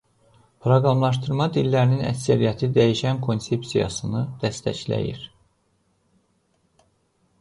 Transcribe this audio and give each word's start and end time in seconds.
Proqramlaşdırma 0.65 1.45
dillərinin 1.57 2.01
əksəriyyəti 2.13 2.69
dəyişən 2.79 3.21
konsepsiyasını 3.27 4.23
dəstəkləyir. 4.45 5.23